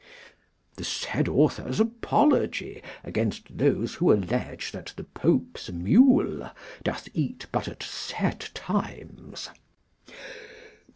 The 0.77 0.83
said 0.83 1.27
Author's 1.27 1.79
Apology 1.79 2.81
against 3.03 3.55
those 3.59 3.93
who 3.93 4.11
allege 4.11 4.71
that 4.71 4.93
the 4.95 5.03
Pope's 5.03 5.69
mule 5.71 6.49
doth 6.81 7.07
eat 7.13 7.45
but 7.51 7.67
at 7.67 7.83
set 7.83 8.49
times. 8.55 9.51